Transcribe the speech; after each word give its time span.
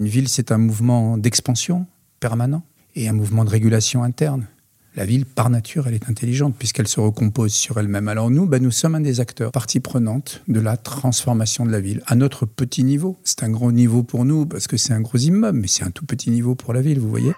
Une 0.00 0.06
ville, 0.06 0.28
c'est 0.28 0.52
un 0.52 0.58
mouvement 0.58 1.18
d'expansion 1.18 1.84
permanent 2.20 2.62
et 2.94 3.08
un 3.08 3.12
mouvement 3.12 3.44
de 3.44 3.50
régulation 3.50 4.04
interne. 4.04 4.46
La 4.94 5.04
ville, 5.04 5.26
par 5.26 5.50
nature, 5.50 5.88
elle 5.88 5.94
est 5.94 6.08
intelligente 6.08 6.54
puisqu'elle 6.56 6.86
se 6.86 7.00
recompose 7.00 7.52
sur 7.52 7.80
elle-même. 7.80 8.06
Alors 8.06 8.30
nous, 8.30 8.46
ben, 8.46 8.62
nous 8.62 8.70
sommes 8.70 8.94
un 8.94 9.00
des 9.00 9.18
acteurs, 9.18 9.50
partie 9.50 9.80
prenante 9.80 10.42
de 10.46 10.60
la 10.60 10.76
transformation 10.76 11.66
de 11.66 11.72
la 11.72 11.80
ville, 11.80 12.00
à 12.06 12.14
notre 12.14 12.46
petit 12.46 12.84
niveau. 12.84 13.16
C'est 13.24 13.42
un 13.42 13.50
gros 13.50 13.72
niveau 13.72 14.04
pour 14.04 14.24
nous 14.24 14.46
parce 14.46 14.68
que 14.68 14.76
c'est 14.76 14.92
un 14.92 15.00
gros 15.00 15.18
immeuble, 15.18 15.58
mais 15.58 15.66
c'est 15.66 15.82
un 15.82 15.90
tout 15.90 16.06
petit 16.06 16.30
niveau 16.30 16.54
pour 16.54 16.74
la 16.74 16.80
ville, 16.80 17.00
vous 17.00 17.10
voyez. 17.10 17.32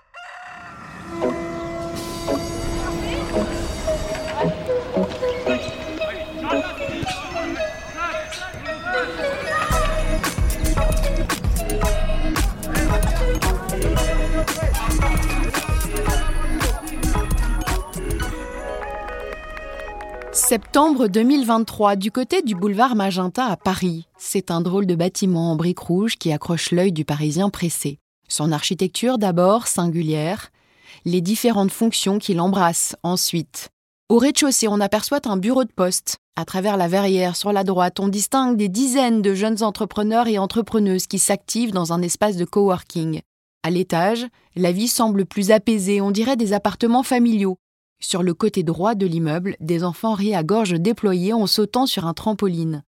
Septembre 20.50 21.06
2023, 21.06 21.94
du 21.94 22.10
côté 22.10 22.42
du 22.42 22.56
boulevard 22.56 22.96
Magenta 22.96 23.44
à 23.44 23.56
Paris. 23.56 24.08
C'est 24.18 24.50
un 24.50 24.60
drôle 24.60 24.84
de 24.84 24.96
bâtiment 24.96 25.52
en 25.52 25.54
briques 25.54 25.78
rouges 25.78 26.16
qui 26.16 26.32
accroche 26.32 26.72
l'œil 26.72 26.90
du 26.90 27.04
Parisien 27.04 27.50
pressé. 27.50 28.00
Son 28.26 28.50
architecture 28.50 29.16
d'abord 29.16 29.68
singulière, 29.68 30.50
les 31.04 31.20
différentes 31.20 31.70
fonctions 31.70 32.18
qu'il 32.18 32.40
embrasse 32.40 32.96
ensuite. 33.04 33.68
Au 34.08 34.18
rez-de-chaussée, 34.18 34.66
on 34.66 34.80
aperçoit 34.80 35.28
un 35.28 35.36
bureau 35.36 35.62
de 35.62 35.70
poste. 35.70 36.16
À 36.34 36.44
travers 36.44 36.76
la 36.76 36.88
verrière, 36.88 37.36
sur 37.36 37.52
la 37.52 37.62
droite, 37.62 38.00
on 38.00 38.08
distingue 38.08 38.56
des 38.56 38.68
dizaines 38.68 39.22
de 39.22 39.34
jeunes 39.34 39.62
entrepreneurs 39.62 40.26
et 40.26 40.38
entrepreneuses 40.38 41.06
qui 41.06 41.20
s'activent 41.20 41.70
dans 41.70 41.92
un 41.92 42.02
espace 42.02 42.36
de 42.36 42.44
coworking. 42.44 43.20
À 43.62 43.70
l'étage, 43.70 44.26
la 44.56 44.72
vie 44.72 44.88
semble 44.88 45.26
plus 45.26 45.52
apaisée, 45.52 46.00
on 46.00 46.10
dirait 46.10 46.36
des 46.36 46.52
appartements 46.54 47.04
familiaux, 47.04 47.56
sur 48.00 48.22
le 48.22 48.34
côté 48.34 48.62
droit 48.62 48.94
de 48.94 49.06
l'immeuble, 49.06 49.56
des 49.60 49.84
enfants 49.84 50.14
rient 50.14 50.34
à 50.34 50.42
gorge 50.42 50.72
déployée 50.72 51.32
en 51.32 51.46
sautant 51.46 51.86
sur 51.86 52.06
un 52.06 52.14
trampoline. 52.14 52.82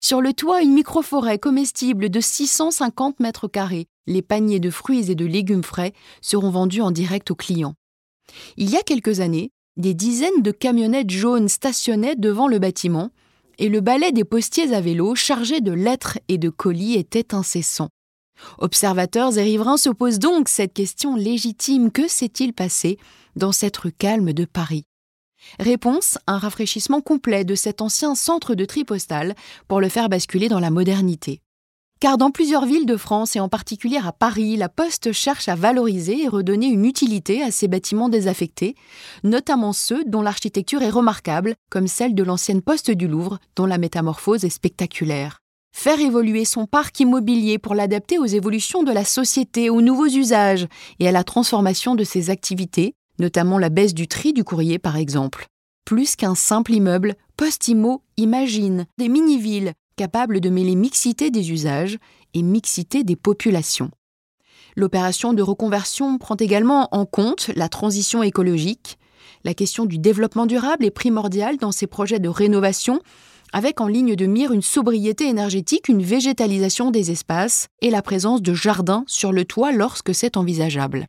Sur 0.00 0.20
le 0.20 0.32
toit, 0.32 0.62
une 0.62 0.74
microforêt 0.74 1.38
comestible 1.38 2.08
de 2.08 2.20
650 2.20 3.18
mètres 3.20 3.48
carrés. 3.48 3.86
Les 4.06 4.22
paniers 4.22 4.60
de 4.60 4.70
fruits 4.70 5.10
et 5.10 5.14
de 5.14 5.24
légumes 5.24 5.64
frais 5.64 5.92
seront 6.20 6.50
vendus 6.50 6.82
en 6.82 6.90
direct 6.90 7.30
aux 7.30 7.34
clients. 7.34 7.74
Il 8.56 8.70
y 8.70 8.76
a 8.76 8.82
quelques 8.82 9.20
années, 9.20 9.50
des 9.76 9.94
dizaines 9.94 10.42
de 10.42 10.50
camionnettes 10.50 11.10
jaunes 11.10 11.48
stationnaient 11.48 12.16
devant 12.16 12.46
le 12.46 12.58
bâtiment 12.58 13.10
et 13.58 13.68
le 13.68 13.80
balai 13.80 14.12
des 14.12 14.24
postiers 14.24 14.72
à 14.72 14.80
vélo 14.80 15.14
chargés 15.14 15.60
de 15.60 15.72
lettres 15.72 16.18
et 16.28 16.38
de 16.38 16.48
colis 16.48 16.94
était 16.94 17.34
incessant. 17.34 17.88
Observateurs 18.58 19.36
et 19.38 19.42
riverains 19.42 19.76
se 19.76 19.90
posent 19.90 20.18
donc 20.18 20.48
cette 20.48 20.74
question 20.74 21.16
légitime. 21.16 21.90
Que 21.90 22.08
s'est-il 22.08 22.52
passé 22.52 22.98
dans 23.36 23.52
cette 23.52 23.76
rue 23.76 23.92
calme 23.92 24.32
de 24.32 24.44
Paris? 24.44 24.84
Réponse 25.60 26.18
un 26.26 26.38
rafraîchissement 26.38 27.00
complet 27.00 27.44
de 27.44 27.54
cet 27.54 27.80
ancien 27.80 28.14
centre 28.14 28.54
de 28.54 28.64
tri 28.64 28.84
postal 28.84 29.34
pour 29.68 29.80
le 29.80 29.88
faire 29.88 30.08
basculer 30.08 30.48
dans 30.48 30.60
la 30.60 30.70
modernité. 30.70 31.40
Car 32.00 32.16
dans 32.16 32.30
plusieurs 32.30 32.64
villes 32.64 32.86
de 32.86 32.96
France 32.96 33.34
et 33.34 33.40
en 33.40 33.48
particulier 33.48 33.98
à 34.04 34.12
Paris, 34.12 34.56
la 34.56 34.68
Poste 34.68 35.10
cherche 35.10 35.48
à 35.48 35.56
valoriser 35.56 36.22
et 36.22 36.28
redonner 36.28 36.66
une 36.66 36.84
utilité 36.84 37.42
à 37.42 37.50
ces 37.50 37.66
bâtiments 37.66 38.08
désaffectés, 38.08 38.76
notamment 39.24 39.72
ceux 39.72 40.04
dont 40.04 40.22
l'architecture 40.22 40.82
est 40.82 40.90
remarquable, 40.90 41.56
comme 41.70 41.88
celle 41.88 42.14
de 42.14 42.22
l'ancienne 42.22 42.62
Poste 42.62 42.92
du 42.92 43.08
Louvre, 43.08 43.40
dont 43.56 43.66
la 43.66 43.78
métamorphose 43.78 44.44
est 44.44 44.50
spectaculaire 44.50 45.40
faire 45.78 46.00
évoluer 46.00 46.44
son 46.44 46.66
parc 46.66 46.98
immobilier 46.98 47.56
pour 47.56 47.76
l'adapter 47.76 48.18
aux 48.18 48.26
évolutions 48.26 48.82
de 48.82 48.90
la 48.90 49.04
société, 49.04 49.70
aux 49.70 49.80
nouveaux 49.80 50.08
usages 50.08 50.66
et 50.98 51.06
à 51.06 51.12
la 51.12 51.22
transformation 51.22 51.94
de 51.94 52.02
ses 52.02 52.30
activités, 52.30 52.94
notamment 53.20 53.58
la 53.58 53.68
baisse 53.68 53.94
du 53.94 54.08
tri 54.08 54.32
du 54.32 54.42
courrier 54.42 54.80
par 54.80 54.96
exemple. 54.96 55.46
Plus 55.84 56.16
qu'un 56.16 56.34
simple 56.34 56.72
immeuble, 56.72 57.14
Postimo 57.36 58.02
imagine 58.16 58.86
des 58.98 59.08
mini-villes 59.08 59.72
capables 59.94 60.40
de 60.40 60.50
mêler 60.50 60.74
mixité 60.74 61.30
des 61.30 61.52
usages 61.52 61.98
et 62.34 62.42
mixité 62.42 63.04
des 63.04 63.16
populations. 63.16 63.92
L'opération 64.74 65.32
de 65.32 65.42
reconversion 65.42 66.18
prend 66.18 66.36
également 66.36 66.88
en 66.90 67.06
compte 67.06 67.52
la 67.54 67.68
transition 67.68 68.24
écologique. 68.24 68.98
La 69.44 69.54
question 69.54 69.86
du 69.86 69.98
développement 69.98 70.46
durable 70.46 70.84
est 70.84 70.90
primordiale 70.90 71.56
dans 71.56 71.72
ces 71.72 71.86
projets 71.86 72.18
de 72.18 72.28
rénovation 72.28 73.00
avec 73.52 73.80
en 73.80 73.86
ligne 73.86 74.14
de 74.14 74.26
mire 74.26 74.52
une 74.52 74.62
sobriété 74.62 75.28
énergétique, 75.28 75.88
une 75.88 76.02
végétalisation 76.02 76.90
des 76.90 77.10
espaces 77.10 77.68
et 77.80 77.90
la 77.90 78.02
présence 78.02 78.42
de 78.42 78.54
jardins 78.54 79.04
sur 79.06 79.32
le 79.32 79.44
toit 79.44 79.72
lorsque 79.72 80.14
c'est 80.14 80.36
envisageable. 80.36 81.06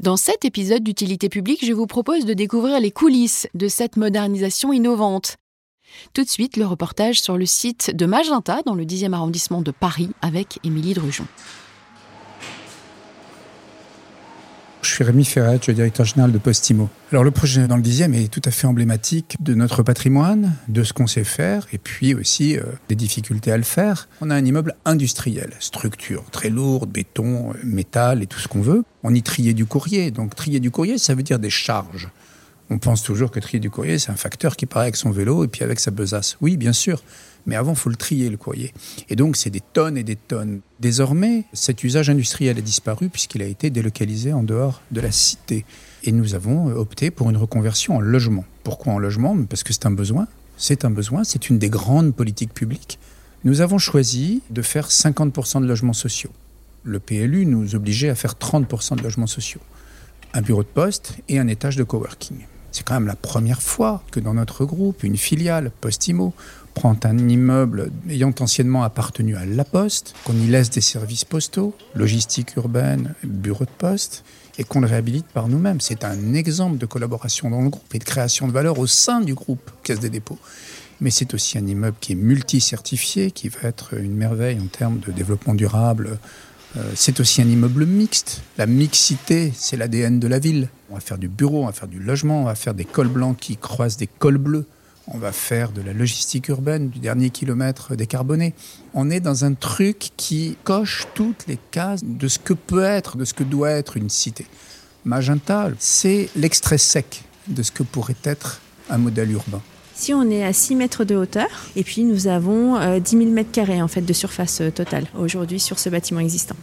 Dans 0.00 0.16
cet 0.16 0.44
épisode 0.44 0.82
d'utilité 0.82 1.28
publique, 1.28 1.64
je 1.64 1.72
vous 1.72 1.86
propose 1.86 2.24
de 2.24 2.34
découvrir 2.34 2.80
les 2.80 2.90
coulisses 2.90 3.46
de 3.54 3.68
cette 3.68 3.96
modernisation 3.96 4.72
innovante. 4.72 5.36
Tout 6.12 6.24
de 6.24 6.28
suite, 6.28 6.56
le 6.56 6.66
reportage 6.66 7.20
sur 7.20 7.38
le 7.38 7.46
site 7.46 7.94
de 7.94 8.06
Magenta 8.06 8.62
dans 8.66 8.74
le 8.74 8.84
10e 8.84 9.12
arrondissement 9.12 9.62
de 9.62 9.70
Paris 9.70 10.10
avec 10.22 10.58
Émilie 10.64 10.94
Drujon. 10.94 11.26
Je 14.84 14.90
suis 14.90 15.04
Rémi 15.04 15.24
Ferret, 15.24 15.56
je 15.56 15.62
suis 15.62 15.74
directeur 15.74 16.04
général 16.04 16.30
de 16.30 16.36
Postimo. 16.36 16.90
Alors 17.10 17.24
le 17.24 17.30
projet 17.30 17.66
dans 17.66 17.78
le 17.78 17.82
10e 17.82 18.12
est 18.12 18.28
tout 18.28 18.42
à 18.44 18.50
fait 18.50 18.66
emblématique 18.66 19.36
de 19.40 19.54
notre 19.54 19.82
patrimoine, 19.82 20.52
de 20.68 20.82
ce 20.82 20.92
qu'on 20.92 21.06
sait 21.06 21.24
faire 21.24 21.66
et 21.72 21.78
puis 21.78 22.14
aussi 22.14 22.58
euh, 22.58 22.64
des 22.90 22.94
difficultés 22.94 23.50
à 23.50 23.56
le 23.56 23.62
faire. 23.62 24.08
On 24.20 24.28
a 24.28 24.34
un 24.34 24.44
immeuble 24.44 24.74
industriel, 24.84 25.54
structure 25.58 26.24
très 26.30 26.50
lourde, 26.50 26.90
béton, 26.90 27.52
euh, 27.52 27.54
métal 27.64 28.22
et 28.22 28.26
tout 28.26 28.38
ce 28.38 28.46
qu'on 28.46 28.60
veut. 28.60 28.84
On 29.02 29.14
y 29.14 29.22
triait 29.22 29.54
du 29.54 29.64
courrier. 29.64 30.10
Donc 30.10 30.34
trier 30.34 30.60
du 30.60 30.70
courrier, 30.70 30.98
ça 30.98 31.14
veut 31.14 31.22
dire 31.22 31.38
des 31.38 31.50
charges. 31.50 32.10
On 32.68 32.78
pense 32.78 33.02
toujours 33.02 33.30
que 33.30 33.40
trier 33.40 33.60
du 33.60 33.70
courrier, 33.70 33.98
c'est 33.98 34.10
un 34.10 34.16
facteur 34.16 34.54
qui 34.54 34.66
part 34.66 34.82
avec 34.82 34.96
son 34.96 35.10
vélo 35.10 35.44
et 35.44 35.48
puis 35.48 35.64
avec 35.64 35.80
sa 35.80 35.92
besace. 35.92 36.36
Oui, 36.42 36.58
bien 36.58 36.74
sûr. 36.74 37.02
Mais 37.46 37.56
avant, 37.56 37.74
faut 37.74 37.90
le 37.90 37.96
trier, 37.96 38.30
le 38.30 38.36
courrier. 38.36 38.72
Et 39.10 39.16
donc, 39.16 39.36
c'est 39.36 39.50
des 39.50 39.60
tonnes 39.60 39.98
et 39.98 40.02
des 40.02 40.16
tonnes. 40.16 40.60
Désormais, 40.80 41.44
cet 41.52 41.84
usage 41.84 42.08
industriel 42.08 42.56
a 42.56 42.62
disparu 42.62 43.08
puisqu'il 43.08 43.42
a 43.42 43.46
été 43.46 43.70
délocalisé 43.70 44.32
en 44.32 44.42
dehors 44.42 44.80
de 44.90 45.00
la 45.00 45.12
cité. 45.12 45.64
Et 46.04 46.12
nous 46.12 46.34
avons 46.34 46.70
euh, 46.70 46.74
opté 46.74 47.10
pour 47.10 47.30
une 47.30 47.36
reconversion 47.36 47.96
en 47.96 48.00
logement. 48.00 48.44
Pourquoi 48.62 48.94
en 48.94 48.98
logement? 48.98 49.36
Parce 49.48 49.62
que 49.62 49.72
c'est 49.72 49.86
un 49.86 49.90
besoin. 49.90 50.26
C'est 50.56 50.84
un 50.84 50.90
besoin, 50.90 51.24
c'est 51.24 51.50
une 51.50 51.58
des 51.58 51.68
grandes 51.68 52.14
politiques 52.14 52.54
publiques. 52.54 52.98
Nous 53.42 53.60
avons 53.60 53.78
choisi 53.78 54.40
de 54.50 54.62
faire 54.62 54.88
50% 54.88 55.60
de 55.60 55.66
logements 55.66 55.92
sociaux. 55.92 56.30
Le 56.84 57.00
PLU 57.00 57.44
nous 57.44 57.74
obligeait 57.74 58.08
à 58.08 58.14
faire 58.14 58.34
30% 58.34 58.96
de 58.96 59.02
logements 59.02 59.26
sociaux. 59.26 59.60
Un 60.32 60.42
bureau 60.42 60.62
de 60.62 60.68
poste 60.68 61.16
et 61.28 61.38
un 61.38 61.48
étage 61.48 61.76
de 61.76 61.82
coworking. 61.82 62.46
C'est 62.72 62.84
quand 62.84 62.94
même 62.94 63.06
la 63.06 63.16
première 63.16 63.62
fois 63.62 64.02
que 64.10 64.20
dans 64.20 64.34
notre 64.34 64.64
groupe, 64.64 65.02
une 65.02 65.16
filiale, 65.16 65.70
Postimo, 65.80 66.34
prend 66.74 66.96
un 67.04 67.18
immeuble 67.28 67.90
ayant 68.10 68.34
anciennement 68.40 68.82
appartenu 68.82 69.36
à 69.36 69.46
La 69.46 69.64
Poste, 69.64 70.14
qu'on 70.24 70.34
y 70.34 70.46
laisse 70.46 70.70
des 70.70 70.80
services 70.80 71.24
postaux, 71.24 71.74
logistique 71.94 72.56
urbaine, 72.56 73.14
bureau 73.22 73.64
de 73.64 73.70
poste, 73.70 74.24
et 74.58 74.64
qu'on 74.64 74.80
le 74.80 74.86
réhabilite 74.86 75.26
par 75.26 75.48
nous-mêmes. 75.48 75.80
C'est 75.80 76.04
un 76.04 76.34
exemple 76.34 76.78
de 76.78 76.86
collaboration 76.86 77.50
dans 77.50 77.62
le 77.62 77.70
groupe 77.70 77.94
et 77.94 77.98
de 77.98 78.04
création 78.04 78.46
de 78.46 78.52
valeur 78.52 78.78
au 78.78 78.86
sein 78.86 79.20
du 79.20 79.34
groupe 79.34 79.70
Caisse 79.82 80.00
des 80.00 80.10
dépôts. 80.10 80.38
Mais 81.00 81.10
c'est 81.10 81.34
aussi 81.34 81.58
un 81.58 81.66
immeuble 81.66 81.96
qui 82.00 82.12
est 82.12 82.16
multi-certifié, 82.16 83.30
qui 83.30 83.48
va 83.48 83.68
être 83.68 83.94
une 83.94 84.14
merveille 84.14 84.58
en 84.60 84.66
termes 84.66 85.00
de 85.00 85.12
développement 85.12 85.54
durable. 85.54 86.18
Euh, 86.76 86.92
c'est 86.94 87.20
aussi 87.20 87.42
un 87.42 87.48
immeuble 87.48 87.84
mixte. 87.86 88.42
La 88.58 88.66
mixité, 88.66 89.52
c'est 89.56 89.76
l'ADN 89.76 90.20
de 90.20 90.28
la 90.28 90.38
ville. 90.38 90.68
On 90.90 90.94
va 90.94 91.00
faire 91.00 91.18
du 91.18 91.28
bureau, 91.28 91.62
on 91.62 91.66
va 91.66 91.72
faire 91.72 91.88
du 91.88 91.98
logement, 91.98 92.42
on 92.42 92.44
va 92.44 92.54
faire 92.54 92.74
des 92.74 92.84
cols 92.84 93.08
blancs 93.08 93.36
qui 93.38 93.56
croisent 93.56 93.96
des 93.96 94.06
cols 94.06 94.38
bleus 94.38 94.66
on 95.08 95.18
va 95.18 95.32
faire 95.32 95.72
de 95.72 95.82
la 95.82 95.92
logistique 95.92 96.48
urbaine, 96.48 96.88
du 96.88 96.98
dernier 96.98 97.30
kilomètre 97.30 97.94
décarboné. 97.94 98.54
On 98.94 99.10
est 99.10 99.20
dans 99.20 99.44
un 99.44 99.54
truc 99.54 100.10
qui 100.16 100.56
coche 100.64 101.06
toutes 101.14 101.46
les 101.46 101.58
cases 101.70 102.02
de 102.04 102.28
ce 102.28 102.38
que 102.38 102.54
peut 102.54 102.84
être, 102.84 103.16
de 103.16 103.24
ce 103.24 103.34
que 103.34 103.44
doit 103.44 103.70
être 103.70 103.96
une 103.96 104.08
cité. 104.08 104.46
Magenta, 105.04 105.68
c'est 105.78 106.30
l'extrait 106.36 106.78
sec 106.78 107.24
de 107.48 107.62
ce 107.62 107.70
que 107.70 107.82
pourrait 107.82 108.16
être 108.24 108.60
un 108.88 108.98
modèle 108.98 109.30
urbain. 109.32 109.60
Si 109.94 110.12
on 110.12 110.28
est 110.30 110.44
à 110.44 110.52
6 110.52 110.76
mètres 110.76 111.04
de 111.04 111.14
hauteur, 111.14 111.48
et 111.76 111.84
puis 111.84 112.02
nous 112.04 112.26
avons 112.26 112.98
10 112.98 113.10
000 113.10 113.30
mètres 113.30 113.52
carrés 113.52 113.80
en 113.80 113.88
fait 113.88 114.02
de 114.02 114.12
surface 114.12 114.60
euh, 114.60 114.70
totale 114.70 115.06
aujourd'hui 115.16 115.60
sur 115.60 115.78
ce 115.78 115.88
bâtiment 115.88 116.20
existant. 116.20 116.56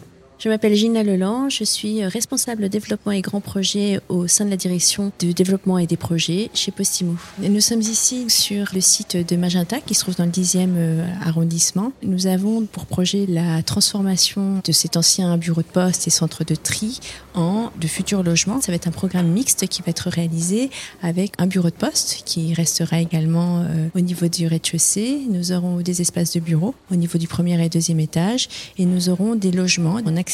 Je 0.43 0.49
m'appelle 0.49 0.73
Gina 0.73 1.03
Leland, 1.03 1.49
je 1.49 1.63
suis 1.63 2.03
responsable 2.03 2.67
développement 2.67 3.11
et 3.11 3.21
grands 3.21 3.41
projets 3.41 3.99
au 4.09 4.25
sein 4.25 4.43
de 4.43 4.49
la 4.49 4.57
direction 4.57 5.11
du 5.19 5.35
développement 5.35 5.77
et 5.77 5.85
des 5.85 5.97
projets 5.97 6.49
chez 6.55 6.71
Postimo. 6.71 7.15
Nous 7.37 7.61
sommes 7.61 7.81
ici 7.81 8.27
sur 8.27 8.65
le 8.73 8.81
site 8.81 9.17
de 9.17 9.35
Magenta 9.35 9.79
qui 9.81 9.93
se 9.93 9.99
trouve 9.99 10.15
dans 10.15 10.25
le 10.25 10.31
10e 10.31 10.69
euh, 10.77 11.07
arrondissement. 11.23 11.93
Nous 12.01 12.25
avons 12.25 12.65
pour 12.65 12.87
projet 12.87 13.27
la 13.27 13.61
transformation 13.61 14.63
de 14.65 14.71
cet 14.71 14.97
ancien 14.97 15.37
bureau 15.37 15.61
de 15.61 15.67
poste 15.67 16.07
et 16.07 16.09
centre 16.09 16.43
de 16.43 16.55
tri 16.55 16.99
en 17.35 17.69
de 17.79 17.85
futurs 17.85 18.23
logements. 18.23 18.61
Ça 18.61 18.71
va 18.71 18.77
être 18.77 18.87
un 18.87 18.91
programme 18.91 19.27
mixte 19.27 19.67
qui 19.67 19.83
va 19.83 19.91
être 19.91 20.09
réalisé 20.09 20.71
avec 21.03 21.33
un 21.37 21.45
bureau 21.45 21.69
de 21.69 21.75
poste 21.75 22.23
qui 22.25 22.55
restera 22.55 22.99
également 22.99 23.59
euh, 23.59 23.89
au 23.93 23.99
niveau 23.99 24.27
du 24.27 24.47
rez-de-chaussée. 24.47 25.19
Nous 25.29 25.51
aurons 25.51 25.81
des 25.81 26.01
espaces 26.01 26.33
de 26.33 26.39
bureau 26.39 26.73
au 26.91 26.95
niveau 26.95 27.19
du 27.19 27.27
premier 27.27 27.63
et 27.63 27.69
deuxième 27.69 27.99
étage 27.99 28.49
et 28.79 28.85
nous 28.85 29.09
aurons 29.09 29.35
des 29.35 29.51
logements 29.51 29.99
en 30.03 30.17
accès 30.17 30.30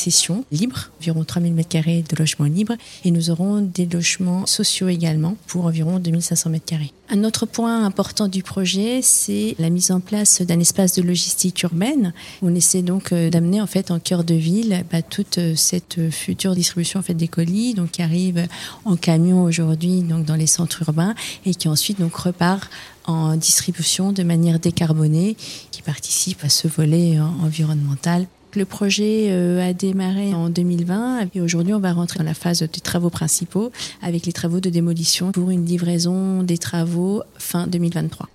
libre, 0.52 0.90
environ 1.00 1.24
3000 1.24 1.54
m2 1.54 2.08
de 2.08 2.16
logements 2.18 2.46
libres, 2.46 2.76
et 3.04 3.12
nous 3.12 3.30
aurons 3.30 3.62
des 3.62 3.86
logements 3.86 4.46
sociaux 4.46 4.88
également 4.88 5.36
pour 5.48 5.66
environ 5.66 6.00
2500 6.00 6.52
m2. 6.52 6.92
Un 7.10 7.24
autre 7.24 7.46
point 7.46 7.86
important 7.86 8.28
du 8.28 8.44
projet, 8.44 9.02
c'est 9.02 9.56
la 9.60 9.70
mise 9.70 9.92
en 9.92 10.02
place 10.02 10.42
d'un 10.42 10.60
espace 10.60 10.96
de 10.96 11.02
logistique 11.02 11.64
urbaine. 11.64 12.14
On 12.42 12.54
essaie 12.54 12.82
donc 12.82 13.14
euh, 13.14 13.30
d'amener 13.30 13.62
en 13.62 13.68
fait 13.68 13.92
en 13.92 14.00
cœur 14.00 14.26
de 14.26 14.34
ville 14.34 14.84
bah, 14.92 15.02
toute 15.02 15.38
euh, 15.38 15.56
cette 15.56 16.10
future 16.12 16.54
distribution 16.54 17.00
en 17.00 17.04
fait 17.04 17.14
des 17.14 17.30
colis, 17.30 17.74
donc 17.74 17.92
qui 17.92 18.02
arrive 18.02 18.48
en 18.84 18.98
camion 18.98 19.44
aujourd'hui 19.44 20.02
donc 20.02 20.26
dans 20.26 20.36
les 20.36 20.48
centres 20.48 20.82
urbains 20.82 21.16
et 21.46 21.56
qui 21.56 21.70
ensuite 21.70 22.00
donc 22.00 22.14
repart 22.14 22.70
en 23.06 23.38
distribution 23.38 24.12
de 24.12 24.24
manière 24.24 24.60
décarbonée, 24.60 25.38
qui 25.72 25.82
participe 25.82 26.44
à 26.44 26.50
ce 26.50 26.68
volet 26.68 27.18
environnemental 27.42 28.28
le 28.56 28.66
projet 28.66 29.28
euh, 29.30 29.70
a 29.70 29.74
démarré 29.74 30.34
en 30.34 30.50
2020 30.50 31.30
et 31.36 31.42
aujourd'hui 31.42 31.74
on 31.74 31.80
va 31.80 31.94
rentrer 31.94 32.20
dans 32.20 32.26
la 32.26 32.34
phase 32.34 32.60
des 32.60 32.82
travaux 32.82 33.10
principaux 33.10 33.72
avec 34.02 34.26
les 34.26 34.34
travaux 34.34 34.60
de 34.60 34.70
démolition 34.70 35.32
pour 35.32 35.52
une 35.52 35.66
livraison 35.66 36.44
des 36.44 36.58
travaux 36.58 37.22
fin 37.38 37.68
2023. 37.68 38.30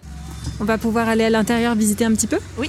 On 0.61 0.65
va 0.65 0.79
pouvoir 0.79 1.09
aller 1.09 1.25
à 1.25 1.31
l'intérieur 1.31 1.75
visiter 1.75 2.05
un 2.05 2.13
petit 2.13 2.27
peu? 2.27 2.39
Oui. 2.59 2.69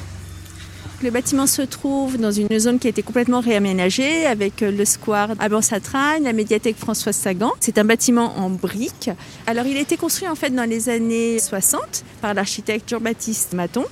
Le 1.03 1.11
bâtiment 1.11 1.47
se 1.47 1.61
trouve 1.61 2.17
dans 2.17 2.31
une 2.31 2.57
zone 2.59 2.79
qui 2.79 2.87
a 2.87 2.89
été 2.89 3.03
complètement 3.03 3.41
réaménagée 3.41 4.25
avec 4.25 4.63
euh, 4.63 4.71
le 4.71 4.85
square 4.85 5.31
à 5.37 5.61
Satragne, 5.61 6.23
la 6.23 6.31
médiathèque 6.31 6.77
Françoise 6.77 7.17
Sagan. 7.17 7.51
C'est 7.59 7.77
un 7.77 7.83
bâtiment 7.83 8.37
en 8.37 8.49
briques. 8.49 9.09
Alors 9.45 9.65
il 9.65 9.75
a 9.75 9.81
été 9.81 9.97
construit 9.97 10.29
en 10.29 10.35
fait 10.35 10.51
dans 10.51 10.63
les 10.63 10.87
années 10.87 11.39
60 11.39 12.05
par 12.21 12.33
l'architecte 12.33 12.89
Jean-Baptiste 12.89 13.51
Maton 13.51 13.83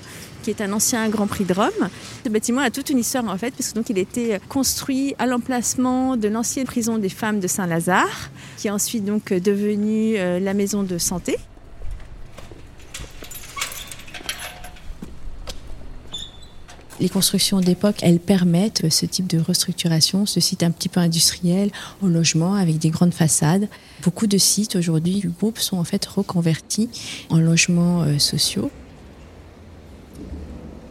qui 0.42 0.50
est 0.50 0.62
un 0.62 0.72
ancien 0.74 1.08
Grand 1.10 1.28
Prix 1.28 1.46
de 1.46 1.54
Rome. 1.54 1.90
Ce 2.24 2.30
bâtiment 2.30 2.62
a 2.62 2.72
toute 2.72 2.90
une 2.90 3.00
histoire 3.00 3.26
en 3.26 3.38
fait, 3.38 3.52
puisque 3.52 3.76
donc 3.76 3.90
il 3.90 3.98
été 3.98 4.38
construit 4.50 5.16
à 5.20 5.26
l'emplacement 5.26 6.18
de 6.18 6.28
l'ancienne 6.28 6.66
prison 6.66 6.98
des 6.98 7.10
femmes 7.10 7.40
de 7.40 7.48
Saint-Lazare, 7.48 8.30
qui 8.58 8.68
est 8.68 8.72
ensuite 8.72 9.06
donc 9.06 9.34
devenue 9.34 10.16
euh, 10.18 10.40
la 10.40 10.54
maison 10.54 10.84
de 10.84 10.98
santé. 10.98 11.38
Les 17.02 17.10
constructions 17.10 17.62
d'époque, 17.62 17.96
elles 18.04 18.20
permettent 18.20 18.92
ce 18.92 19.08
type 19.08 19.26
de 19.26 19.40
restructuration, 19.40 20.28
ce 20.28 20.40
site 20.40 20.62
un 20.62 20.70
petit 20.70 20.88
peu 20.88 21.00
industriel, 21.00 21.72
au 22.04 22.08
logement 22.08 22.54
avec 22.54 22.78
des 22.78 22.92
grandes 22.92 23.16
façades. 23.16 23.68
Beaucoup 24.04 24.28
de 24.28 24.38
sites 24.38 24.76
aujourd'hui 24.76 25.16
du 25.16 25.30
groupe 25.30 25.58
sont 25.58 25.78
en 25.78 25.84
fait 25.84 26.06
reconvertis 26.06 26.90
en 27.32 27.40
logements 27.40 28.04
euh, 28.04 28.20
sociaux. 28.20 28.70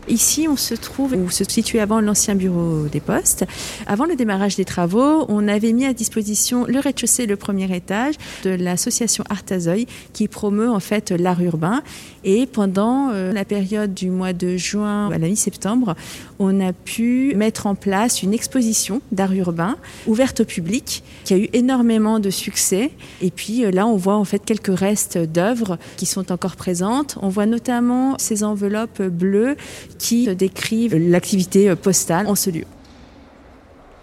Ici, 0.08 0.48
on 0.48 0.56
se 0.56 0.74
trouve 0.74 1.12
où 1.12 1.30
se 1.30 1.44
situait 1.44 1.80
avant 1.80 2.00
l'ancien 2.00 2.34
bureau 2.34 2.86
des 2.90 3.00
postes. 3.00 3.44
Avant 3.86 4.06
le 4.06 4.16
démarrage 4.16 4.56
des 4.56 4.64
travaux, 4.64 5.24
on 5.28 5.46
avait 5.46 5.72
mis 5.72 5.84
à 5.84 5.92
disposition 5.92 6.64
le 6.66 6.80
rez-de-chaussée, 6.80 7.26
le 7.26 7.36
premier 7.36 7.74
étage 7.74 8.14
de 8.44 8.50
l'association 8.50 9.24
Artazoï 9.28 9.86
qui 10.12 10.26
promeut 10.26 10.70
en 10.70 10.80
fait 10.80 11.10
l'art 11.10 11.40
urbain. 11.40 11.82
Et 12.24 12.46
pendant 12.46 13.10
euh, 13.10 13.32
la 13.32 13.44
période 13.44 13.94
du 13.94 14.10
mois 14.10 14.32
de 14.32 14.56
juin 14.56 15.10
à 15.10 15.18
la 15.18 15.28
mi-septembre, 15.28 15.94
on 16.38 16.60
a 16.60 16.72
pu 16.72 17.34
mettre 17.36 17.66
en 17.66 17.74
place 17.74 18.22
une 18.22 18.34
exposition 18.34 19.00
d'art 19.12 19.32
urbain 19.32 19.76
ouverte 20.06 20.40
au 20.40 20.44
public 20.44 21.02
qui 21.24 21.34
a 21.34 21.38
eu 21.38 21.48
énormément 21.52 22.18
de 22.18 22.30
succès. 22.30 22.90
Et 23.22 23.30
puis 23.30 23.64
euh, 23.64 23.70
là, 23.70 23.86
on 23.86 23.96
voit 23.96 24.16
en 24.16 24.24
fait 24.24 24.44
quelques 24.44 24.76
restes 24.76 25.18
d'œuvres 25.18 25.78
qui 25.96 26.06
sont 26.06 26.32
encore 26.32 26.56
présentes. 26.56 27.16
On 27.22 27.28
voit 27.28 27.46
notamment 27.46 28.16
ces 28.18 28.44
enveloppes 28.44 29.02
bleues 29.02 29.56
qui 30.00 30.34
décrivent 30.34 30.96
l'activité 30.96 31.76
postale 31.76 32.26
en 32.26 32.34
ce 32.34 32.50
lieu. 32.50 32.64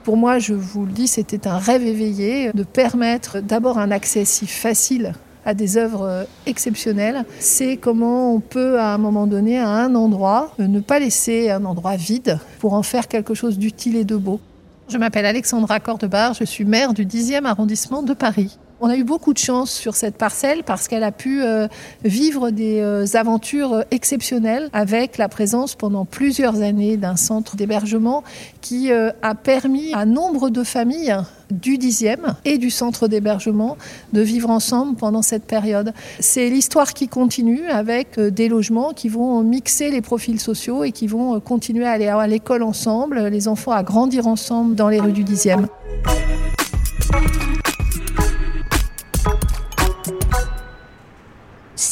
Pour 0.03 0.15
moi, 0.15 0.39
je 0.39 0.53
vous 0.53 0.85
le 0.85 0.91
dis, 0.93 1.07
c'était 1.07 1.47
un 1.47 1.57
rêve 1.57 1.85
éveillé 1.85 2.51
de 2.53 2.63
permettre 2.63 3.41
d'abord 3.41 3.77
un 3.77 3.91
accès 3.91 4.23
si 4.23 4.47
facile 4.47 5.13
à 5.43 5.53
des 5.53 5.75
œuvres 5.75 6.25
exceptionnelles. 6.45 7.25
C'est 7.39 7.77
comment 7.77 8.33
on 8.33 8.39
peut, 8.39 8.79
à 8.79 8.93
un 8.93 8.97
moment 8.97 9.27
donné, 9.27 9.57
à 9.57 9.69
un 9.69 9.95
endroit, 9.95 10.53
ne 10.59 10.79
pas 10.79 10.99
laisser 10.99 11.49
un 11.49 11.65
endroit 11.65 11.95
vide 11.95 12.39
pour 12.59 12.73
en 12.73 12.83
faire 12.83 13.07
quelque 13.07 13.33
chose 13.33 13.57
d'utile 13.57 13.97
et 13.97 14.05
de 14.05 14.15
beau. 14.15 14.39
Je 14.87 14.97
m'appelle 14.97 15.25
Alexandra 15.25 15.79
Cordebar, 15.79 16.33
je 16.33 16.45
suis 16.45 16.63
maire 16.63 16.93
du 16.93 17.05
10e 17.05 17.45
arrondissement 17.45 18.03
de 18.03 18.13
Paris. 18.13 18.57
On 18.79 18.89
a 18.89 18.95
eu 18.95 19.03
beaucoup 19.03 19.33
de 19.33 19.39
chance 19.39 19.71
sur 19.71 19.95
cette 19.95 20.17
parcelle 20.17 20.63
parce 20.63 20.87
qu'elle 20.87 21.03
a 21.03 21.11
pu 21.11 21.41
euh, 21.41 21.67
vivre 22.03 22.51
des 22.51 22.79
euh, 22.79 23.05
aventures 23.15 23.83
exceptionnelles 23.89 24.69
avec 24.71 25.17
la 25.17 25.29
présence 25.29 25.73
pendant 25.73 26.05
plusieurs 26.05 26.61
années 26.61 26.95
d'un 26.95 27.15
centre 27.15 27.55
d'hébergement 27.55 28.23
qui 28.61 28.91
euh, 28.91 29.09
a 29.23 29.33
permis 29.33 29.93
à 29.95 30.05
nombre 30.05 30.51
de 30.51 30.63
familles 30.63 31.15
du 31.49 31.79
10e 31.79 32.35
et 32.45 32.59
du 32.59 32.69
centre 32.69 33.07
d'hébergement 33.07 33.77
de 34.13 34.21
vivre 34.21 34.51
ensemble 34.51 34.95
pendant 34.95 35.23
cette 35.23 35.45
période. 35.45 35.91
C'est 36.19 36.47
l'histoire 36.49 36.93
qui 36.93 37.07
continue 37.07 37.65
avec 37.69 38.19
des 38.19 38.47
logements 38.47 38.93
qui 38.93 39.09
vont 39.09 39.41
mixer 39.41 39.89
les 39.89 40.01
profils 40.01 40.39
sociaux 40.39 40.83
et 40.83 40.91
qui 40.91 41.07
vont 41.07 41.39
continuer 41.39 41.87
à 41.87 41.91
aller 41.91 42.07
à 42.07 42.27
l'école 42.27 42.61
ensemble, 42.61 43.27
les 43.29 43.47
enfants 43.47 43.71
à 43.71 43.81
grandir 43.81 44.27
ensemble 44.27 44.75
dans 44.75 44.89
les 44.89 44.99
rues 44.99 45.13
du 45.13 45.23
10e. 45.23 45.65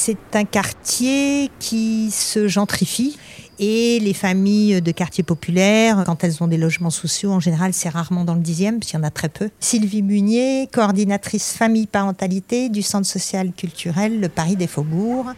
C'est 0.06 0.36
un 0.36 0.44
quartier 0.44 1.50
qui 1.58 2.12
se 2.12 2.46
gentrifie 2.46 3.18
et 3.58 3.98
les 3.98 4.14
familles 4.14 4.80
de 4.80 4.92
quartiers 4.92 5.24
populaires, 5.24 6.04
quand 6.06 6.22
elles 6.22 6.44
ont 6.44 6.46
des 6.46 6.58
logements 6.58 6.90
sociaux, 6.90 7.32
en 7.32 7.40
général, 7.40 7.72
c'est 7.72 7.88
rarement 7.88 8.24
dans 8.24 8.34
le 8.34 8.40
dixième, 8.40 8.78
puisqu'il 8.78 8.98
y 8.98 9.00
en 9.00 9.02
a 9.02 9.10
très 9.10 9.28
peu. 9.28 9.50
Sylvie 9.58 10.04
Munier, 10.04 10.68
coordinatrice 10.72 11.54
famille-parentalité 11.54 12.68
du 12.68 12.82
Centre 12.82 13.08
social 13.08 13.50
culturel 13.50 14.20
Le 14.20 14.28
Paris 14.28 14.54
des 14.54 14.68
Faubourgs. 14.68 15.32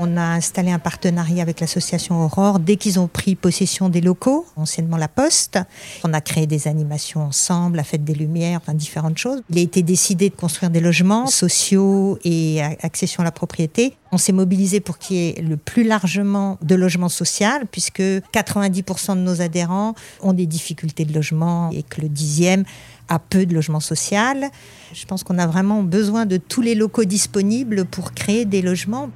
On 0.00 0.16
a 0.16 0.22
installé 0.22 0.70
un 0.70 0.78
partenariat 0.78 1.42
avec 1.42 1.58
l'association 1.58 2.24
Aurore 2.24 2.60
dès 2.60 2.76
qu'ils 2.76 3.00
ont 3.00 3.08
pris 3.08 3.34
possession 3.34 3.88
des 3.88 4.00
locaux, 4.00 4.46
anciennement 4.54 4.96
la 4.96 5.08
Poste. 5.08 5.58
On 6.04 6.12
a 6.12 6.20
créé 6.20 6.46
des 6.46 6.68
animations 6.68 7.22
ensemble, 7.22 7.78
la 7.78 7.84
fête 7.84 8.04
des 8.04 8.14
Lumières, 8.14 8.60
enfin 8.62 8.74
différentes 8.74 9.18
choses. 9.18 9.42
Il 9.50 9.58
a 9.58 9.60
été 9.60 9.82
décidé 9.82 10.30
de 10.30 10.36
construire 10.36 10.70
des 10.70 10.78
logements 10.78 11.26
sociaux 11.26 12.16
et 12.24 12.62
accession 12.62 13.22
à 13.22 13.24
la 13.24 13.32
propriété. 13.32 13.96
On 14.12 14.18
s'est 14.18 14.32
mobilisé 14.32 14.78
pour 14.78 14.98
qu'il 14.98 15.16
y 15.16 15.28
ait 15.30 15.42
le 15.42 15.56
plus 15.56 15.82
largement 15.82 16.58
de 16.62 16.76
logements 16.76 17.08
sociaux, 17.08 17.48
puisque 17.72 18.00
90% 18.00 19.16
de 19.16 19.20
nos 19.20 19.40
adhérents 19.40 19.94
ont 20.22 20.32
des 20.32 20.46
difficultés 20.46 21.04
de 21.04 21.12
logement 21.12 21.70
et 21.72 21.82
que 21.82 22.00
le 22.00 22.08
dixième 22.08 22.64
a 23.08 23.18
peu 23.18 23.46
de 23.46 23.54
logements 23.54 23.80
sociaux. 23.80 24.18
Je 24.92 25.04
pense 25.06 25.24
qu'on 25.24 25.38
a 25.38 25.46
vraiment 25.46 25.82
besoin 25.82 26.24
de 26.24 26.36
tous 26.36 26.60
les 26.60 26.76
locaux 26.76 27.04
disponibles 27.04 27.84
pour 27.84 28.12
créer 28.12 28.44
des 28.44 28.62
logements. 28.62 29.10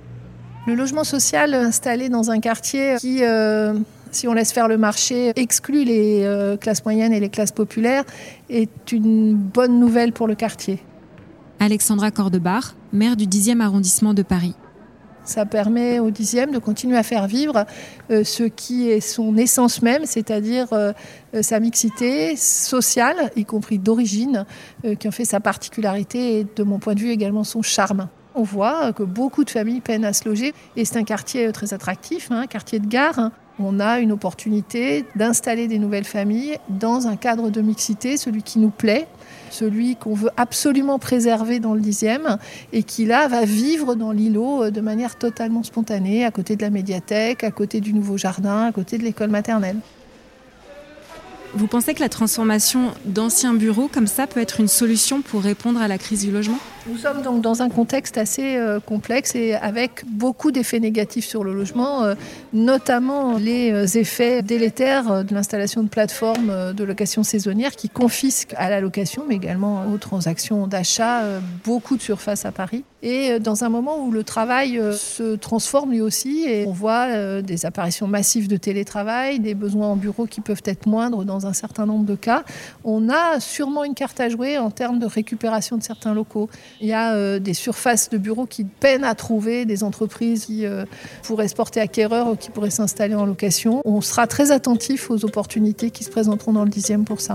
Le 0.64 0.76
logement 0.76 1.02
social 1.02 1.54
installé 1.54 2.08
dans 2.08 2.30
un 2.30 2.38
quartier 2.38 2.94
qui, 3.00 3.24
euh, 3.24 3.74
si 4.12 4.28
on 4.28 4.32
laisse 4.32 4.52
faire 4.52 4.68
le 4.68 4.78
marché, 4.78 5.32
exclut 5.34 5.82
les 5.82 6.22
euh, 6.22 6.56
classes 6.56 6.84
moyennes 6.84 7.12
et 7.12 7.18
les 7.18 7.30
classes 7.30 7.50
populaires, 7.50 8.04
est 8.48 8.92
une 8.92 9.34
bonne 9.34 9.80
nouvelle 9.80 10.12
pour 10.12 10.28
le 10.28 10.36
quartier. 10.36 10.80
Alexandra 11.58 12.12
Cordebar, 12.12 12.76
maire 12.92 13.16
du 13.16 13.26
10e 13.26 13.60
arrondissement 13.60 14.14
de 14.14 14.22
Paris. 14.22 14.54
Ça 15.24 15.46
permet 15.46 15.98
au 15.98 16.12
10e 16.12 16.52
de 16.52 16.58
continuer 16.58 16.96
à 16.96 17.02
faire 17.02 17.26
vivre 17.26 17.66
euh, 18.12 18.22
ce 18.22 18.44
qui 18.44 18.88
est 18.88 19.00
son 19.00 19.36
essence 19.36 19.82
même, 19.82 20.04
c'est-à-dire 20.04 20.68
sa 21.40 21.58
mixité 21.58 22.36
sociale, 22.36 23.32
y 23.34 23.44
compris 23.44 23.78
d'origine, 23.78 24.46
qui 25.00 25.08
en 25.08 25.12
fait 25.12 25.24
sa 25.24 25.40
particularité 25.40 26.38
et 26.38 26.46
de 26.54 26.62
mon 26.62 26.78
point 26.78 26.94
de 26.94 27.00
vue 27.00 27.10
également 27.10 27.42
son 27.42 27.62
charme. 27.62 28.08
On 28.34 28.42
voit 28.42 28.92
que 28.92 29.02
beaucoup 29.02 29.44
de 29.44 29.50
familles 29.50 29.80
peinent 29.80 30.04
à 30.04 30.12
se 30.12 30.28
loger 30.28 30.54
et 30.76 30.84
c'est 30.84 30.96
un 30.96 31.04
quartier 31.04 31.52
très 31.52 31.74
attractif, 31.74 32.30
un 32.30 32.42
hein, 32.42 32.46
quartier 32.46 32.78
de 32.78 32.86
gare. 32.86 33.30
On 33.58 33.78
a 33.78 34.00
une 34.00 34.12
opportunité 34.12 35.04
d'installer 35.14 35.68
des 35.68 35.78
nouvelles 35.78 36.06
familles 36.06 36.56
dans 36.70 37.06
un 37.06 37.16
cadre 37.16 37.50
de 37.50 37.60
mixité, 37.60 38.16
celui 38.16 38.42
qui 38.42 38.58
nous 38.58 38.70
plaît, 38.70 39.06
celui 39.50 39.96
qu'on 39.96 40.14
veut 40.14 40.30
absolument 40.38 40.98
préserver 40.98 41.60
dans 41.60 41.74
le 41.74 41.80
dixième 41.80 42.38
et 42.72 42.82
qui 42.82 43.04
là 43.04 43.28
va 43.28 43.44
vivre 43.44 43.94
dans 43.94 44.12
l'îlot 44.12 44.70
de 44.70 44.80
manière 44.80 45.16
totalement 45.16 45.62
spontanée, 45.62 46.24
à 46.24 46.30
côté 46.30 46.56
de 46.56 46.62
la 46.62 46.70
médiathèque, 46.70 47.44
à 47.44 47.50
côté 47.50 47.82
du 47.82 47.92
nouveau 47.92 48.16
jardin, 48.16 48.64
à 48.64 48.72
côté 48.72 48.96
de 48.96 49.02
l'école 49.02 49.30
maternelle. 49.30 49.76
Vous 51.54 51.66
pensez 51.66 51.92
que 51.92 52.00
la 52.00 52.08
transformation 52.08 52.92
d'anciens 53.04 53.52
bureaux 53.52 53.88
comme 53.92 54.06
ça 54.06 54.26
peut 54.26 54.40
être 54.40 54.60
une 54.60 54.68
solution 54.68 55.20
pour 55.20 55.42
répondre 55.42 55.82
à 55.82 55.86
la 55.86 55.98
crise 55.98 56.24
du 56.24 56.32
logement? 56.32 56.58
Nous 56.88 56.96
sommes 56.96 57.22
donc 57.22 57.42
dans 57.42 57.62
un 57.62 57.68
contexte 57.68 58.18
assez 58.18 58.56
euh, 58.56 58.80
complexe 58.80 59.36
et 59.36 59.54
avec 59.54 60.04
beaucoup 60.04 60.50
d'effets 60.50 60.80
négatifs 60.80 61.24
sur 61.24 61.44
le 61.44 61.54
logement, 61.54 62.02
euh, 62.02 62.14
notamment 62.52 63.38
les 63.38 63.70
euh, 63.70 63.86
effets 63.86 64.42
délétères 64.42 65.24
de 65.24 65.32
l'installation 65.32 65.84
de 65.84 65.88
plateformes 65.88 66.72
de 66.72 66.84
location 66.84 67.22
saisonnière 67.22 67.76
qui 67.76 67.88
confisquent 67.88 68.54
à 68.56 68.68
la 68.68 68.80
location, 68.80 69.22
mais 69.28 69.36
également 69.36 69.86
aux 69.94 69.96
transactions 69.96 70.66
d'achat, 70.66 71.22
beaucoup 71.64 71.96
de 71.96 72.02
surface 72.02 72.44
à 72.46 72.50
Paris. 72.50 72.84
Et 73.04 73.38
dans 73.40 73.64
un 73.64 73.68
moment 73.68 73.98
où 74.04 74.10
le 74.10 74.22
travail 74.22 74.80
se 74.92 75.34
transforme 75.34 75.90
lui 75.90 76.00
aussi, 76.00 76.44
et 76.44 76.66
on 76.66 76.72
voit 76.72 77.42
des 77.42 77.66
apparitions 77.66 78.06
massives 78.06 78.48
de 78.48 78.56
télétravail, 78.56 79.40
des 79.40 79.54
besoins 79.54 79.88
en 79.88 79.96
bureau 79.96 80.26
qui 80.26 80.40
peuvent 80.40 80.62
être 80.64 80.86
moindres 80.86 81.24
dans 81.24 81.46
un 81.46 81.52
certain 81.52 81.84
nombre 81.84 82.04
de 82.04 82.14
cas, 82.14 82.44
on 82.84 83.08
a 83.08 83.40
sûrement 83.40 83.82
une 83.82 83.94
carte 83.94 84.20
à 84.20 84.28
jouer 84.28 84.56
en 84.58 84.70
termes 84.70 85.00
de 85.00 85.06
récupération 85.06 85.76
de 85.76 85.82
certains 85.82 86.14
locaux. 86.14 86.48
Il 86.80 86.88
y 86.88 86.92
a 86.92 87.14
euh, 87.14 87.38
des 87.38 87.54
surfaces 87.54 88.10
de 88.10 88.18
bureaux 88.18 88.46
qui 88.46 88.64
peinent 88.64 89.04
à 89.04 89.14
trouver 89.14 89.64
des 89.64 89.84
entreprises 89.84 90.46
qui 90.46 90.66
euh, 90.66 90.84
pourraient 91.22 91.48
se 91.48 91.54
porter 91.54 91.80
acquéreurs 91.80 92.28
ou 92.28 92.36
qui 92.36 92.50
pourraient 92.50 92.70
s'installer 92.70 93.14
en 93.14 93.26
location. 93.26 93.82
On 93.84 94.00
sera 94.00 94.26
très 94.26 94.50
attentif 94.50 95.10
aux 95.10 95.24
opportunités 95.24 95.90
qui 95.90 96.04
se 96.04 96.10
présenteront 96.10 96.52
dans 96.52 96.64
le 96.64 96.70
dixième 96.70 97.04
pour 97.04 97.20
ça. 97.20 97.34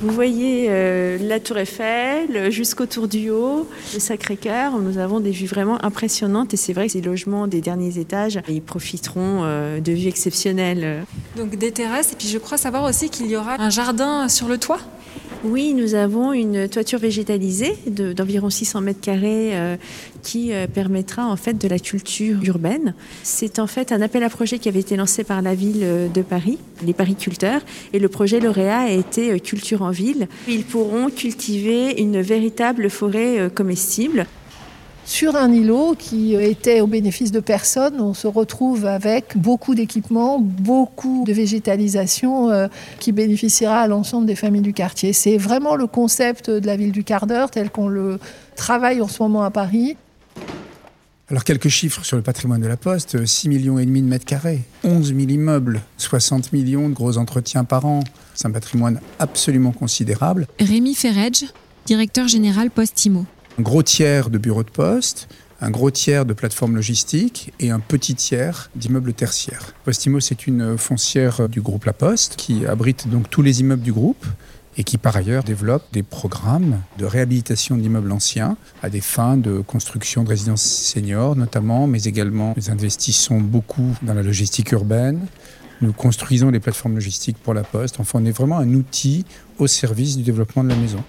Vous 0.00 0.10
voyez 0.10 0.66
euh, 0.68 1.18
la 1.20 1.40
Tour 1.40 1.58
Eiffel 1.58 2.50
jusqu'au 2.50 2.86
Tour 2.86 3.08
du 3.08 3.30
Haut, 3.30 3.68
le 3.94 4.00
Sacré-Cœur. 4.00 4.78
Nous 4.78 4.98
avons 4.98 5.20
des 5.20 5.30
vues 5.30 5.46
vraiment 5.46 5.82
impressionnantes 5.84 6.52
et 6.52 6.56
c'est 6.56 6.72
vrai 6.72 6.86
que 6.86 6.92
ces 6.92 7.00
logements 7.00 7.46
des 7.46 7.60
derniers 7.60 7.98
étages, 7.98 8.40
ils 8.48 8.60
profiteront 8.60 9.42
euh, 9.44 9.80
de 9.80 9.92
vues 9.92 10.08
exceptionnelles. 10.08 11.04
Donc 11.36 11.56
des 11.56 11.72
terrasses 11.72 12.12
et 12.12 12.16
puis 12.16 12.28
je 12.28 12.38
crois 12.38 12.58
savoir 12.58 12.84
aussi 12.84 13.08
qu'il 13.08 13.26
y 13.26 13.36
aura 13.36 13.60
un 13.60 13.70
jardin 13.70 14.28
sur 14.28 14.48
le 14.48 14.58
toit. 14.58 14.80
Oui, 15.44 15.74
nous 15.74 15.94
avons 15.94 16.32
une 16.32 16.70
toiture 16.70 16.98
végétalisée 16.98 17.76
d'environ 17.86 18.48
600 18.48 18.80
mètres 18.80 19.02
carrés 19.02 19.50
euh, 19.52 19.76
qui 20.22 20.54
euh, 20.54 20.66
permettra 20.66 21.26
en 21.26 21.36
fait 21.36 21.58
de 21.60 21.68
la 21.68 21.78
culture 21.78 22.42
urbaine. 22.42 22.94
C'est 23.22 23.58
en 23.58 23.66
fait 23.66 23.92
un 23.92 24.00
appel 24.00 24.22
à 24.22 24.30
projet 24.30 24.58
qui 24.58 24.70
avait 24.70 24.80
été 24.80 24.96
lancé 24.96 25.22
par 25.22 25.42
la 25.42 25.54
ville 25.54 25.80
euh, 25.82 26.08
de 26.08 26.22
Paris, 26.22 26.58
les 26.82 26.94
pariculteurs, 26.94 27.60
et 27.92 27.98
le 27.98 28.08
projet 28.08 28.40
lauréat 28.40 28.80
a 28.80 28.90
été 28.90 29.38
Culture 29.38 29.82
en 29.82 29.90
ville. 29.90 30.28
Ils 30.48 30.64
pourront 30.64 31.10
cultiver 31.10 32.00
une 32.00 32.22
véritable 32.22 32.88
forêt 32.88 33.50
comestible 33.54 34.26
sur 35.04 35.36
un 35.36 35.52
îlot 35.52 35.94
qui 35.98 36.34
était 36.34 36.80
au 36.80 36.86
bénéfice 36.86 37.30
de 37.30 37.40
personne. 37.40 38.00
On 38.00 38.14
se 38.14 38.26
retrouve 38.26 38.86
avec 38.86 39.36
beaucoup 39.36 39.74
d'équipements, 39.74 40.38
beaucoup 40.40 41.24
de 41.26 41.32
végétalisation 41.32 42.50
euh, 42.50 42.68
qui 43.00 43.12
bénéficiera 43.12 43.80
à 43.80 43.86
l'ensemble 43.86 44.26
des 44.26 44.34
familles 44.34 44.62
du 44.62 44.72
quartier. 44.72 45.12
C'est 45.12 45.36
vraiment 45.36 45.76
le 45.76 45.86
concept 45.86 46.50
de 46.50 46.66
la 46.66 46.76
ville 46.76 46.92
du 46.92 47.04
quart 47.04 47.26
d'heure 47.26 47.50
tel 47.50 47.70
qu'on 47.70 47.88
le 47.88 48.18
travaille 48.56 49.00
en 49.00 49.08
ce 49.08 49.22
moment 49.22 49.42
à 49.42 49.50
Paris. 49.50 49.96
Alors 51.30 51.44
quelques 51.44 51.68
chiffres 51.68 52.04
sur 52.04 52.16
le 52.16 52.22
patrimoine 52.22 52.60
de 52.60 52.66
la 52.66 52.76
Poste, 52.76 53.24
6 53.24 53.48
millions 53.48 53.78
et 53.78 53.86
demi 53.86 54.02
de 54.02 54.06
mètres 54.06 54.26
carrés, 54.26 54.60
11 54.84 55.08
000 55.08 55.20
immeubles, 55.20 55.80
60 55.96 56.52
millions 56.52 56.88
de 56.88 56.94
gros 56.94 57.16
entretiens 57.16 57.64
par 57.64 57.86
an. 57.86 58.00
C'est 58.34 58.46
un 58.46 58.50
patrimoine 58.50 59.00
absolument 59.18 59.72
considérable. 59.72 60.46
Rémi 60.60 60.94
Ferredge, 60.94 61.44
directeur 61.86 62.28
général 62.28 62.70
Postimo 62.70 63.24
un 63.58 63.62
gros 63.62 63.82
tiers 63.82 64.30
de 64.30 64.38
bureaux 64.38 64.64
de 64.64 64.70
poste, 64.70 65.28
un 65.60 65.70
gros 65.70 65.90
tiers 65.90 66.26
de 66.26 66.32
plateformes 66.32 66.74
logistiques 66.74 67.52
et 67.60 67.70
un 67.70 67.80
petit 67.80 68.14
tiers 68.14 68.70
d'immeubles 68.74 69.12
tertiaires. 69.12 69.74
Postimo, 69.84 70.20
c'est 70.20 70.46
une 70.46 70.76
foncière 70.76 71.48
du 71.48 71.60
groupe 71.60 71.84
La 71.84 71.92
Poste 71.92 72.34
qui 72.36 72.66
abrite 72.66 73.08
donc 73.08 73.30
tous 73.30 73.42
les 73.42 73.60
immeubles 73.60 73.82
du 73.82 73.92
groupe 73.92 74.26
et 74.76 74.82
qui 74.82 74.98
par 74.98 75.16
ailleurs 75.16 75.44
développe 75.44 75.84
des 75.92 76.02
programmes 76.02 76.80
de 76.98 77.04
réhabilitation 77.04 77.76
d'immeubles 77.76 78.10
anciens 78.10 78.56
à 78.82 78.90
des 78.90 79.00
fins 79.00 79.36
de 79.36 79.60
construction 79.60 80.24
de 80.24 80.30
résidences 80.30 80.64
seniors 80.64 81.36
notamment, 81.36 81.86
mais 81.86 82.02
également 82.02 82.54
nous 82.56 82.70
investissons 82.70 83.40
beaucoup 83.40 83.94
dans 84.02 84.14
la 84.14 84.22
logistique 84.22 84.72
urbaine. 84.72 85.26
Nous 85.80 85.92
construisons 85.92 86.50
des 86.50 86.60
plateformes 86.60 86.94
logistiques 86.94 87.38
pour 87.38 87.54
la 87.54 87.62
Poste. 87.62 88.00
Enfin, 88.00 88.20
on 88.20 88.24
est 88.24 88.32
vraiment 88.32 88.58
un 88.58 88.74
outil 88.74 89.24
au 89.58 89.66
service 89.66 90.16
du 90.16 90.22
développement 90.22 90.64
de 90.64 90.70
la 90.70 90.76
maison. 90.76 91.04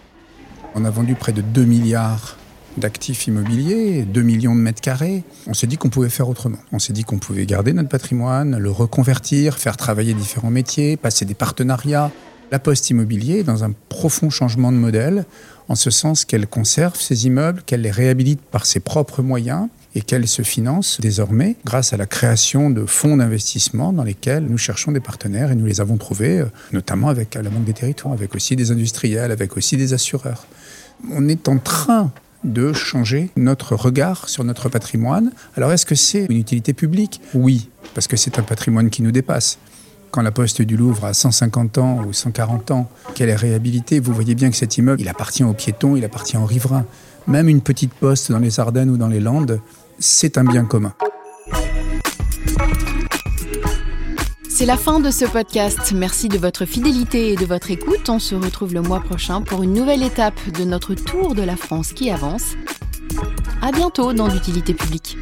On 0.77 0.83
a 0.83 0.89
vendu 0.89 1.15
près 1.15 1.31
de 1.31 1.39
2 1.39 1.63
milliards 1.63 2.35
d'actifs 2.75 3.27
immobiliers, 3.27 4.03
2 4.03 4.21
millions 4.21 4.53
de 4.53 4.59
mètres 4.59 4.81
carrés. 4.81 5.23
On 5.47 5.53
s'est 5.53 5.67
dit 5.67 5.77
qu'on 5.77 5.87
pouvait 5.87 6.09
faire 6.09 6.27
autrement. 6.27 6.57
On 6.73 6.79
s'est 6.79 6.91
dit 6.91 7.05
qu'on 7.05 7.17
pouvait 7.17 7.45
garder 7.45 7.71
notre 7.71 7.87
patrimoine, 7.87 8.57
le 8.57 8.69
reconvertir, 8.69 9.57
faire 9.57 9.77
travailler 9.77 10.13
différents 10.13 10.51
métiers, 10.51 10.97
passer 10.97 11.23
des 11.23 11.33
partenariats. 11.33 12.11
La 12.51 12.59
Poste 12.59 12.89
Immobilier 12.89 13.39
est 13.39 13.43
dans 13.43 13.63
un 13.63 13.71
profond 13.87 14.29
changement 14.29 14.73
de 14.73 14.77
modèle, 14.77 15.25
en 15.69 15.75
ce 15.75 15.89
sens 15.89 16.25
qu'elle 16.25 16.45
conserve 16.45 16.99
ses 16.99 17.25
immeubles, 17.25 17.63
qu'elle 17.65 17.81
les 17.81 17.89
réhabilite 17.89 18.41
par 18.41 18.65
ses 18.65 18.81
propres 18.81 19.21
moyens 19.21 19.69
et 19.95 20.01
qu'elle 20.01 20.27
se 20.27 20.41
finance 20.41 20.99
désormais 20.99 21.55
grâce 21.65 21.93
à 21.93 21.97
la 21.97 22.05
création 22.05 22.69
de 22.69 22.85
fonds 22.85 23.15
d'investissement 23.15 23.93
dans 23.93 24.03
lesquels 24.03 24.43
nous 24.43 24.57
cherchons 24.57 24.91
des 24.91 24.99
partenaires 24.99 25.51
et 25.51 25.55
nous 25.55 25.65
les 25.65 25.79
avons 25.79 25.95
trouvés, 25.95 26.39
euh, 26.39 26.51
notamment 26.73 27.07
avec 27.07 27.35
la 27.35 27.49
Banque 27.49 27.63
des 27.63 27.73
Territoires, 27.73 28.13
avec 28.13 28.35
aussi 28.35 28.57
des 28.57 28.71
industriels, 28.71 29.31
avec 29.31 29.55
aussi 29.55 29.77
des 29.77 29.93
assureurs. 29.93 30.45
On 31.11 31.27
est 31.27 31.47
en 31.47 31.57
train 31.57 32.11
de 32.43 32.73
changer 32.73 33.29
notre 33.35 33.75
regard 33.75 34.29
sur 34.29 34.43
notre 34.43 34.69
patrimoine. 34.69 35.31
Alors 35.55 35.71
est-ce 35.71 35.85
que 35.85 35.95
c'est 35.95 36.25
une 36.25 36.37
utilité 36.37 36.73
publique? 36.73 37.21
Oui, 37.33 37.69
parce 37.93 38.07
que 38.07 38.17
c'est 38.17 38.39
un 38.39 38.43
patrimoine 38.43 38.89
qui 38.89 39.01
nous 39.01 39.11
dépasse. 39.11 39.57
Quand 40.11 40.21
la 40.21 40.31
poste 40.31 40.61
du 40.61 40.77
Louvre 40.77 41.05
a 41.05 41.13
150 41.13 41.77
ans 41.77 42.01
ou 42.07 42.13
140 42.13 42.71
ans, 42.71 42.89
qu'elle 43.15 43.29
est 43.29 43.35
réhabilitée, 43.35 43.99
vous 43.99 44.13
voyez 44.13 44.35
bien 44.35 44.49
que 44.49 44.55
cet 44.55 44.77
immeuble, 44.77 45.01
il 45.01 45.09
appartient 45.09 45.43
aux 45.43 45.53
piétons, 45.53 45.95
il 45.95 46.05
appartient 46.05 46.37
aux 46.37 46.45
riverains. 46.45 46.85
Même 47.27 47.49
une 47.49 47.61
petite 47.61 47.93
poste 47.93 48.31
dans 48.31 48.39
les 48.39 48.59
Ardennes 48.59 48.89
ou 48.89 48.97
dans 48.97 49.07
les 49.07 49.19
Landes, 49.19 49.59
c'est 49.99 50.37
un 50.37 50.43
bien 50.43 50.65
commun. 50.65 50.93
C'est 54.57 54.65
la 54.65 54.77
fin 54.77 55.01
de 55.01 55.11
ce 55.11 55.25
podcast. 55.25 55.91
Merci 55.93 56.29
de 56.29 56.37
votre 56.37 56.63
fidélité 56.63 57.33
et 57.33 57.35
de 57.35 57.45
votre 57.45 57.71
écoute. 57.71 58.07
On 58.07 58.19
se 58.19 58.35
retrouve 58.35 58.73
le 58.73 58.81
mois 58.81 59.01
prochain 59.01 59.41
pour 59.41 59.63
une 59.63 59.73
nouvelle 59.73 60.01
étape 60.01 60.39
de 60.57 60.63
notre 60.63 60.93
tour 60.93 61.35
de 61.35 61.41
la 61.41 61.57
France 61.57 61.91
qui 61.91 62.09
avance. 62.09 62.53
À 63.61 63.73
bientôt 63.73 64.13
dans 64.13 64.29
l'utilité 64.29 64.73
publique. 64.73 65.17